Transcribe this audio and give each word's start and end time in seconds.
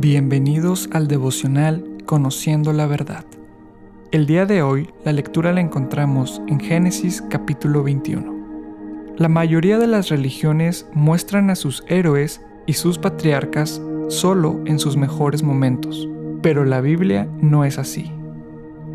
Bienvenidos 0.00 0.88
al 0.92 1.08
devocional 1.08 1.84
Conociendo 2.06 2.72
la 2.72 2.86
Verdad. 2.86 3.24
El 4.12 4.26
día 4.26 4.46
de 4.46 4.62
hoy 4.62 4.90
la 5.04 5.12
lectura 5.12 5.52
la 5.52 5.60
encontramos 5.60 6.40
en 6.46 6.60
Génesis 6.60 7.20
capítulo 7.28 7.82
21. 7.82 9.16
La 9.16 9.28
mayoría 9.28 9.76
de 9.80 9.88
las 9.88 10.08
religiones 10.08 10.86
muestran 10.92 11.50
a 11.50 11.56
sus 11.56 11.82
héroes 11.88 12.40
y 12.66 12.74
sus 12.74 12.96
patriarcas 12.96 13.82
solo 14.06 14.60
en 14.66 14.78
sus 14.78 14.96
mejores 14.96 15.42
momentos, 15.42 16.08
pero 16.42 16.64
la 16.64 16.80
Biblia 16.80 17.28
no 17.40 17.64
es 17.64 17.76
así. 17.76 18.12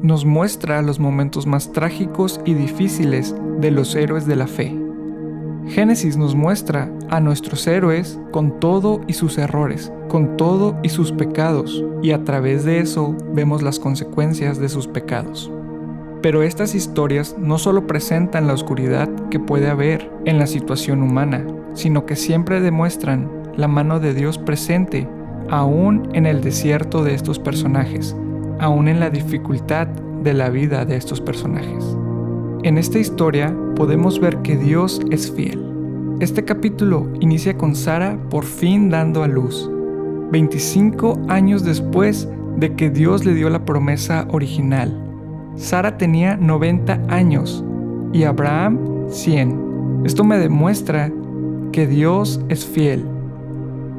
Nos 0.02 0.24
muestra 0.24 0.82
los 0.82 1.02
momentos 1.02 1.46
más 1.46 1.74
trágicos 1.74 2.40
y 2.46 2.54
difíciles 2.54 3.36
de 3.60 3.72
los 3.72 3.94
héroes 3.96 4.26
de 4.26 4.38
la 4.38 4.48
fe 4.48 4.83
Génesis 5.68 6.18
nos 6.18 6.36
muestra 6.36 6.92
a 7.10 7.20
nuestros 7.20 7.66
héroes 7.68 8.20
con 8.32 8.60
todo 8.60 9.02
y 9.08 9.14
sus 9.14 9.38
errores, 9.38 9.92
con 10.10 10.36
todo 10.36 10.78
y 10.84 10.90
sus 10.90 11.12
pecados, 11.12 11.84
y 12.02 12.12
a 12.12 12.24
través 12.24 12.66
de 12.66 12.80
eso 12.80 13.16
vemos 13.34 13.64
las 13.64 13.80
consecuencias 13.80 14.60
de 14.60 14.70
sus 14.70 14.88
pecados. 14.88 15.52
Pero 16.22 16.44
estas 16.44 16.76
historias 16.76 17.36
no 17.40 17.58
solo 17.58 17.88
presentan 17.88 18.48
la 18.48 18.54
oscuridad 18.54 19.10
que 19.30 19.40
puede 19.40 19.70
haber 19.70 20.12
en 20.26 20.38
la 20.38 20.48
situación 20.48 21.02
humana, 21.02 21.46
sino 21.74 22.06
que 22.06 22.16
siempre 22.16 22.60
demuestran 22.60 23.30
la 23.56 23.68
mano 23.68 24.00
de 24.00 24.14
Dios 24.14 24.38
presente 24.38 25.08
aún 25.50 26.10
en 26.14 26.26
el 26.26 26.42
desierto 26.42 27.04
de 27.04 27.14
estos 27.14 27.40
personajes, 27.40 28.16
aún 28.60 28.88
en 28.88 29.00
la 29.00 29.10
dificultad 29.10 29.88
de 29.88 30.34
la 30.34 30.50
vida 30.50 30.86
de 30.86 30.96
estos 30.96 31.22
personajes. 31.22 31.98
En 32.64 32.78
esta 32.78 32.98
historia 32.98 33.54
podemos 33.76 34.22
ver 34.22 34.38
que 34.38 34.56
Dios 34.56 35.02
es 35.12 35.30
fiel. 35.30 35.62
Este 36.22 36.46
capítulo 36.46 37.10
inicia 37.20 37.58
con 37.58 37.76
Sara 37.76 38.18
por 38.30 38.46
fin 38.46 38.90
dando 38.90 39.22
a 39.22 39.28
luz, 39.28 39.70
25 40.32 41.24
años 41.28 41.66
después 41.66 42.30
de 42.56 42.74
que 42.74 42.90
Dios 42.90 43.26
le 43.26 43.34
dio 43.34 43.50
la 43.50 43.66
promesa 43.66 44.26
original. 44.32 44.98
Sara 45.58 45.98
tenía 45.98 46.38
90 46.38 47.02
años 47.10 47.66
y 48.14 48.24
Abraham 48.24 48.80
100. 49.10 50.04
Esto 50.06 50.24
me 50.24 50.38
demuestra 50.38 51.12
que 51.74 51.86
Dios 51.86 52.40
es 52.48 52.66
fiel. 52.66 53.04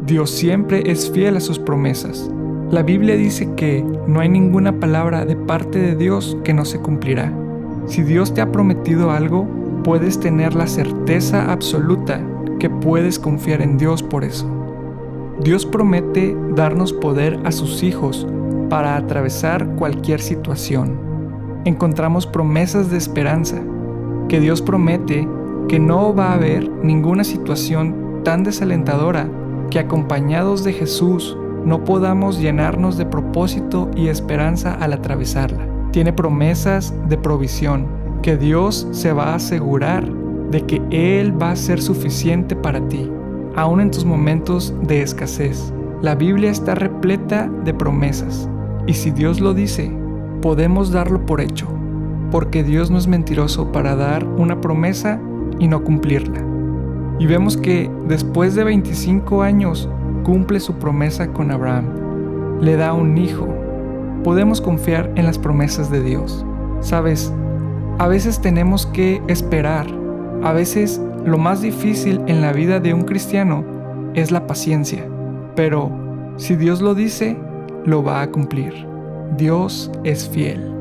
Dios 0.06 0.30
siempre 0.30 0.90
es 0.90 1.10
fiel 1.10 1.36
a 1.36 1.40
sus 1.40 1.58
promesas. 1.58 2.30
La 2.70 2.82
Biblia 2.82 3.14
dice 3.16 3.46
que 3.56 3.84
no 4.08 4.20
hay 4.20 4.30
ninguna 4.30 4.80
palabra 4.80 5.26
de 5.26 5.36
parte 5.36 5.78
de 5.78 5.96
Dios 5.96 6.38
que 6.44 6.54
no 6.54 6.64
se 6.64 6.78
cumplirá. 6.78 7.43
Si 7.86 8.02
Dios 8.02 8.32
te 8.32 8.40
ha 8.40 8.50
prometido 8.50 9.10
algo, 9.10 9.46
puedes 9.84 10.18
tener 10.18 10.54
la 10.54 10.66
certeza 10.66 11.52
absoluta 11.52 12.20
que 12.58 12.70
puedes 12.70 13.18
confiar 13.18 13.60
en 13.60 13.76
Dios 13.76 14.02
por 14.02 14.24
eso. 14.24 14.46
Dios 15.42 15.66
promete 15.66 16.36
darnos 16.54 16.92
poder 16.94 17.38
a 17.44 17.52
sus 17.52 17.82
hijos 17.82 18.26
para 18.70 18.96
atravesar 18.96 19.76
cualquier 19.76 20.20
situación. 20.20 20.98
Encontramos 21.66 22.26
promesas 22.26 22.90
de 22.90 22.96
esperanza, 22.96 23.60
que 24.28 24.40
Dios 24.40 24.62
promete 24.62 25.28
que 25.68 25.78
no 25.78 26.14
va 26.14 26.30
a 26.30 26.34
haber 26.34 26.68
ninguna 26.82 27.24
situación 27.24 28.22
tan 28.24 28.44
desalentadora 28.44 29.28
que 29.70 29.78
acompañados 29.78 30.64
de 30.64 30.72
Jesús 30.72 31.36
no 31.64 31.84
podamos 31.84 32.38
llenarnos 32.38 32.96
de 32.96 33.06
propósito 33.06 33.90
y 33.94 34.08
esperanza 34.08 34.74
al 34.74 34.92
atravesarla 34.92 35.63
tiene 35.94 36.12
promesas 36.12 36.92
de 37.08 37.16
provisión, 37.16 37.86
que 38.20 38.36
Dios 38.36 38.88
se 38.90 39.12
va 39.12 39.26
a 39.26 39.34
asegurar 39.36 40.04
de 40.50 40.62
que 40.62 40.82
Él 40.90 41.40
va 41.40 41.52
a 41.52 41.56
ser 41.56 41.80
suficiente 41.80 42.56
para 42.56 42.80
ti, 42.88 43.08
aun 43.54 43.80
en 43.80 43.92
tus 43.92 44.04
momentos 44.04 44.74
de 44.82 45.02
escasez. 45.02 45.72
La 46.02 46.16
Biblia 46.16 46.50
está 46.50 46.74
repleta 46.74 47.48
de 47.64 47.72
promesas, 47.72 48.50
y 48.88 48.94
si 48.94 49.12
Dios 49.12 49.38
lo 49.38 49.54
dice, 49.54 49.96
podemos 50.42 50.90
darlo 50.90 51.24
por 51.26 51.40
hecho, 51.40 51.68
porque 52.32 52.64
Dios 52.64 52.90
no 52.90 52.98
es 52.98 53.06
mentiroso 53.06 53.70
para 53.70 53.94
dar 53.94 54.26
una 54.26 54.60
promesa 54.60 55.20
y 55.60 55.68
no 55.68 55.84
cumplirla. 55.84 56.44
Y 57.20 57.26
vemos 57.26 57.56
que 57.56 57.88
después 58.08 58.56
de 58.56 58.64
25 58.64 59.42
años 59.42 59.88
cumple 60.24 60.58
su 60.58 60.74
promesa 60.74 61.28
con 61.28 61.52
Abraham. 61.52 61.84
Le 62.60 62.74
da 62.74 62.94
un 62.94 63.16
hijo, 63.16 63.46
podemos 64.24 64.60
confiar 64.60 65.12
en 65.14 65.26
las 65.26 65.38
promesas 65.38 65.90
de 65.90 66.02
Dios. 66.02 66.44
Sabes, 66.80 67.32
a 67.98 68.08
veces 68.08 68.40
tenemos 68.40 68.86
que 68.86 69.22
esperar. 69.28 69.86
A 70.42 70.52
veces 70.52 71.00
lo 71.24 71.38
más 71.38 71.62
difícil 71.62 72.20
en 72.26 72.40
la 72.40 72.52
vida 72.52 72.80
de 72.80 72.92
un 72.92 73.02
cristiano 73.02 73.64
es 74.14 74.32
la 74.32 74.46
paciencia. 74.46 75.06
Pero 75.54 75.90
si 76.36 76.56
Dios 76.56 76.80
lo 76.80 76.94
dice, 76.94 77.36
lo 77.84 78.02
va 78.02 78.22
a 78.22 78.30
cumplir. 78.30 78.74
Dios 79.36 79.92
es 80.02 80.28
fiel. 80.28 80.72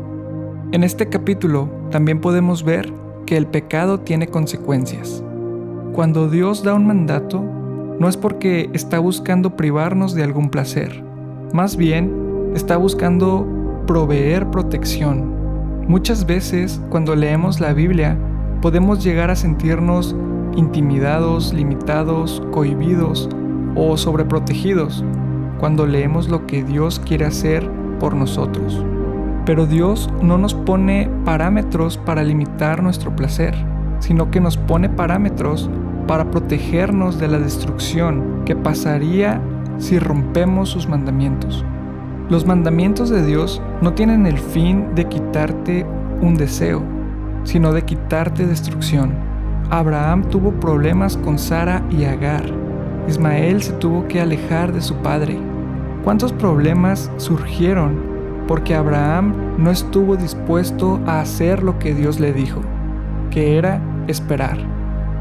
En 0.71 0.83
este 0.83 1.07
capítulo 1.07 1.69
también 1.91 2.19
podemos 2.19 2.63
ver 2.63 2.91
que 3.25 3.37
el 3.37 3.45
pecado 3.45 3.99
tiene 3.99 4.27
consecuencias. 4.27 5.23
Cuando 5.93 6.29
Dios 6.29 6.63
da 6.63 6.73
un 6.73 6.87
mandato, 6.87 7.43
no 7.99 8.09
es 8.09 8.17
porque 8.17 8.69
está 8.73 8.97
buscando 8.97 9.55
privarnos 9.55 10.15
de 10.15 10.23
algún 10.23 10.49
placer. 10.49 11.03
Más 11.53 11.77
bien, 11.77 12.22
está 12.55 12.77
buscando 12.77 13.47
proveer 13.87 14.49
protección. 14.49 15.33
Muchas 15.87 16.25
veces 16.25 16.81
cuando 16.89 17.15
leemos 17.15 17.59
la 17.59 17.73
Biblia 17.73 18.17
podemos 18.61 19.03
llegar 19.03 19.29
a 19.29 19.35
sentirnos 19.35 20.15
intimidados, 20.55 21.53
limitados, 21.53 22.41
cohibidos 22.51 23.27
o 23.75 23.97
sobreprotegidos 23.97 25.03
cuando 25.59 25.85
leemos 25.85 26.29
lo 26.29 26.45
que 26.45 26.63
Dios 26.63 26.99
quiere 26.99 27.25
hacer 27.25 27.69
por 27.99 28.15
nosotros. 28.15 28.83
Pero 29.45 29.65
Dios 29.65 30.09
no 30.21 30.37
nos 30.37 30.53
pone 30.53 31.09
parámetros 31.25 31.97
para 31.97 32.23
limitar 32.23 32.81
nuestro 32.81 33.15
placer, 33.15 33.53
sino 33.99 34.31
que 34.31 34.39
nos 34.39 34.57
pone 34.57 34.89
parámetros 34.89 35.69
para 36.07 36.29
protegernos 36.31 37.19
de 37.19 37.27
la 37.27 37.39
destrucción 37.39 38.43
que 38.45 38.55
pasaría 38.55 39.41
si 39.77 39.99
rompemos 39.99 40.69
sus 40.69 40.87
mandamientos. 40.87 41.65
Los 42.29 42.45
mandamientos 42.45 43.09
de 43.09 43.25
Dios 43.25 43.61
no 43.81 43.93
tienen 43.93 44.25
el 44.25 44.37
fin 44.37 44.95
de 44.95 45.05
quitarte 45.09 45.85
un 46.21 46.35
deseo, 46.35 46.81
sino 47.43 47.73
de 47.73 47.81
quitarte 47.83 48.47
destrucción. 48.47 49.11
Abraham 49.69 50.23
tuvo 50.29 50.51
problemas 50.53 51.17
con 51.17 51.37
Sara 51.37 51.83
y 51.89 52.05
Agar. 52.05 52.45
Ismael 53.09 53.61
se 53.61 53.73
tuvo 53.73 54.07
que 54.07 54.21
alejar 54.21 54.71
de 54.71 54.79
su 54.79 54.95
padre. 54.95 55.37
¿Cuántos 56.05 56.31
problemas 56.31 57.11
surgieron 57.17 57.99
porque 58.47 58.73
Abraham 58.73 59.33
no 59.57 59.69
estuvo 59.69 60.15
dispuesto 60.15 61.01
a 61.05 61.19
hacer 61.19 61.61
lo 61.61 61.77
que 61.77 61.93
Dios 61.93 62.21
le 62.21 62.31
dijo, 62.31 62.61
que 63.31 63.57
era 63.57 63.81
esperar, 64.07 64.57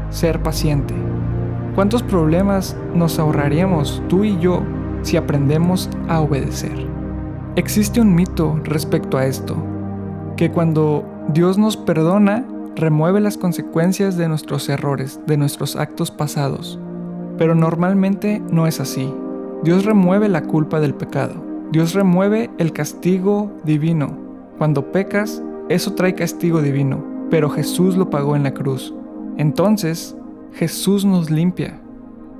ser 0.09 0.41
paciente? 0.41 0.93
¿Cuántos 1.75 2.01
problemas 2.01 2.77
nos 2.95 3.19
ahorraríamos 3.19 4.01
tú 4.07 4.23
y 4.23 4.39
yo 4.39 4.61
si 5.01 5.17
aprendemos 5.17 5.89
a 6.07 6.21
obedecer? 6.21 6.92
Existe 7.55 8.01
un 8.01 8.15
mito 8.15 8.59
respecto 8.63 9.15
a 9.15 9.27
esto, 9.27 9.55
que 10.37 10.49
cuando 10.49 11.05
Dios 11.27 11.59
nos 11.59 11.77
perdona, 11.77 12.43
remueve 12.75 13.21
las 13.21 13.37
consecuencias 13.37 14.17
de 14.17 14.27
nuestros 14.27 14.67
errores, 14.69 15.19
de 15.27 15.37
nuestros 15.37 15.75
actos 15.75 16.09
pasados. 16.09 16.79
Pero 17.37 17.53
normalmente 17.53 18.41
no 18.49 18.65
es 18.65 18.79
así. 18.79 19.13
Dios 19.63 19.85
remueve 19.85 20.29
la 20.29 20.41
culpa 20.41 20.79
del 20.79 20.95
pecado. 20.95 21.35
Dios 21.71 21.93
remueve 21.93 22.49
el 22.57 22.73
castigo 22.73 23.51
divino. 23.63 24.17
Cuando 24.57 24.91
pecas, 24.91 25.43
eso 25.69 25.93
trae 25.93 26.15
castigo 26.15 26.59
divino, 26.59 27.03
pero 27.29 27.51
Jesús 27.51 27.95
lo 27.97 28.09
pagó 28.09 28.35
en 28.35 28.41
la 28.41 28.55
cruz. 28.55 28.95
Entonces, 29.37 30.17
Jesús 30.53 31.05
nos 31.05 31.29
limpia. 31.29 31.79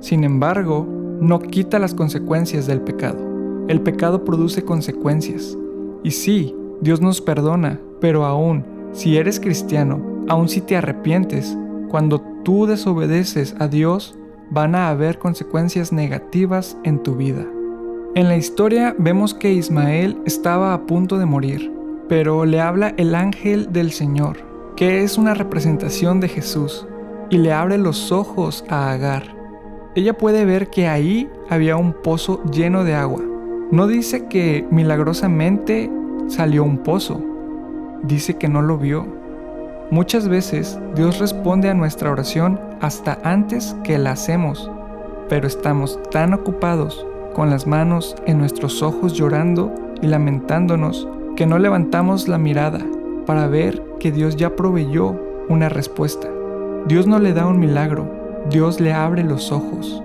Sin 0.00 0.24
embargo, 0.24 0.88
no 1.20 1.38
quita 1.38 1.78
las 1.78 1.94
consecuencias 1.94 2.66
del 2.66 2.80
pecado. 2.80 3.33
El 3.68 3.80
pecado 3.80 4.24
produce 4.24 4.64
consecuencias. 4.64 5.56
Y 6.02 6.10
sí, 6.10 6.54
Dios 6.82 7.00
nos 7.00 7.20
perdona, 7.20 7.80
pero 8.00 8.26
aún, 8.26 8.64
si 8.92 9.16
eres 9.16 9.40
cristiano, 9.40 10.24
aún 10.28 10.48
si 10.48 10.60
te 10.60 10.76
arrepientes, 10.76 11.56
cuando 11.88 12.20
tú 12.44 12.66
desobedeces 12.66 13.54
a 13.58 13.68
Dios, 13.68 14.18
van 14.50 14.74
a 14.74 14.90
haber 14.90 15.18
consecuencias 15.18 15.92
negativas 15.92 16.76
en 16.84 17.02
tu 17.02 17.16
vida. 17.16 17.46
En 18.14 18.28
la 18.28 18.36
historia 18.36 18.94
vemos 18.98 19.32
que 19.32 19.52
Ismael 19.52 20.18
estaba 20.26 20.74
a 20.74 20.86
punto 20.86 21.18
de 21.18 21.26
morir, 21.26 21.72
pero 22.08 22.44
le 22.44 22.60
habla 22.60 22.94
el 22.98 23.14
ángel 23.14 23.72
del 23.72 23.90
Señor, 23.92 24.36
que 24.76 25.02
es 25.02 25.16
una 25.16 25.34
representación 25.34 26.20
de 26.20 26.28
Jesús, 26.28 26.86
y 27.30 27.38
le 27.38 27.52
abre 27.52 27.78
los 27.78 28.12
ojos 28.12 28.64
a 28.68 28.92
Agar. 28.92 29.34
Ella 29.94 30.18
puede 30.18 30.44
ver 30.44 30.68
que 30.68 30.86
ahí 30.86 31.30
había 31.48 31.76
un 31.76 31.92
pozo 31.92 32.42
lleno 32.52 32.84
de 32.84 32.94
agua, 32.94 33.22
no 33.70 33.86
dice 33.86 34.26
que 34.26 34.66
milagrosamente 34.70 35.90
salió 36.28 36.64
un 36.64 36.78
pozo, 36.78 37.20
dice 38.02 38.34
que 38.34 38.48
no 38.48 38.62
lo 38.62 38.78
vio. 38.78 39.06
Muchas 39.90 40.28
veces 40.28 40.78
Dios 40.94 41.18
responde 41.18 41.68
a 41.68 41.74
nuestra 41.74 42.10
oración 42.10 42.60
hasta 42.80 43.18
antes 43.22 43.76
que 43.84 43.98
la 43.98 44.12
hacemos. 44.12 44.70
pero 45.26 45.46
estamos 45.46 45.98
tan 46.10 46.34
ocupados 46.34 47.06
con 47.34 47.48
las 47.48 47.66
manos 47.66 48.14
en 48.26 48.38
nuestros 48.38 48.82
ojos 48.82 49.14
llorando 49.14 49.72
y 50.02 50.06
lamentándonos 50.06 51.08
que 51.34 51.46
no 51.46 51.58
levantamos 51.58 52.28
la 52.28 52.36
mirada 52.36 52.80
para 53.24 53.46
ver 53.46 53.82
que 53.98 54.12
Dios 54.12 54.36
ya 54.36 54.54
proveyó 54.54 55.18
una 55.48 55.70
respuesta. 55.70 56.28
Dios 56.86 57.06
no 57.06 57.18
le 57.18 57.32
da 57.32 57.46
un 57.46 57.58
milagro, 57.58 58.06
Dios 58.50 58.80
le 58.80 58.92
abre 58.92 59.24
los 59.24 59.50
ojos. 59.50 60.02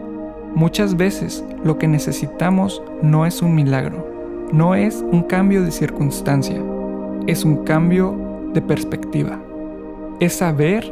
Muchas 0.56 0.98
veces 0.98 1.44
lo 1.64 1.78
que 1.78 1.88
necesitamos 1.88 2.82
no 3.02 3.26
es 3.26 3.42
un 3.42 3.54
milagro, 3.54 4.06
no 4.52 4.74
es 4.74 5.06
un 5.12 5.22
cambio 5.24 5.64
de 5.64 5.72
circunstancia, 5.72 6.60
es 7.28 7.46
un 7.46 7.64
cambio 7.64 8.16
de 8.54 8.62
perspectiva. 8.62 9.40
Es 10.20 10.34
saber 10.34 10.92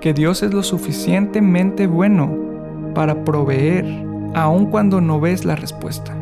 que 0.00 0.12
Dios 0.12 0.42
es 0.42 0.52
lo 0.52 0.62
suficientemente 0.62 1.86
bueno 1.86 2.30
para 2.94 3.24
proveer 3.24 3.84
aun 4.34 4.66
cuando 4.66 5.00
no 5.00 5.18
ves 5.20 5.44
la 5.44 5.56
respuesta. 5.56 6.14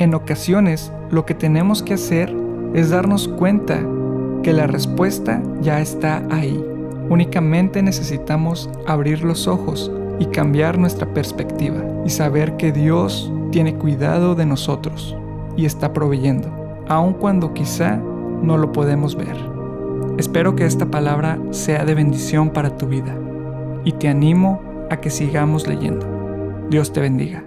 En 0.00 0.12
ocasiones 0.14 0.92
lo 1.10 1.24
que 1.24 1.34
tenemos 1.34 1.82
que 1.82 1.94
hacer 1.94 2.34
es 2.74 2.90
darnos 2.90 3.28
cuenta 3.28 3.80
que 4.42 4.52
la 4.52 4.66
respuesta 4.66 5.40
ya 5.62 5.80
está 5.80 6.22
ahí. 6.30 6.62
Únicamente 7.08 7.82
necesitamos 7.82 8.68
abrir 8.86 9.22
los 9.22 9.46
ojos 9.46 9.90
y 10.18 10.26
cambiar 10.26 10.78
nuestra 10.78 11.12
perspectiva 11.12 11.82
y 12.04 12.10
saber 12.10 12.56
que 12.56 12.72
Dios 12.72 13.32
tiene 13.50 13.74
cuidado 13.74 14.34
de 14.34 14.46
nosotros 14.46 15.16
y 15.56 15.64
está 15.64 15.92
proveyendo, 15.92 16.48
aun 16.88 17.14
cuando 17.14 17.54
quizá 17.54 17.96
no 18.42 18.56
lo 18.56 18.72
podemos 18.72 19.16
ver. 19.16 19.36
Espero 20.18 20.56
que 20.56 20.66
esta 20.66 20.86
palabra 20.86 21.38
sea 21.50 21.84
de 21.84 21.94
bendición 21.94 22.50
para 22.50 22.76
tu 22.76 22.86
vida 22.86 23.16
y 23.84 23.92
te 23.92 24.08
animo 24.08 24.60
a 24.90 25.00
que 25.00 25.10
sigamos 25.10 25.66
leyendo. 25.66 26.06
Dios 26.70 26.92
te 26.92 27.00
bendiga. 27.00 27.44